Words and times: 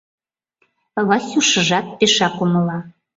Васюшыжат 1.07 1.87
пешак 1.97 2.35
умыла. 2.43 2.79